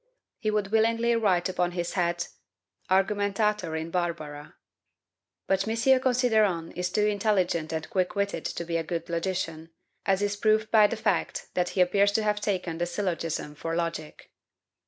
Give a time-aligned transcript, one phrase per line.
[0.39, 2.29] He would willingly write upon his hat,
[2.89, 4.55] "Argumentator in barbara."
[5.45, 5.75] But M.
[6.01, 9.69] Considerant is too intelligent and quick witted to be a good logician,
[10.07, 13.75] as is proved by the fact that he appears to have taken the syllogism for
[13.75, 14.31] logic.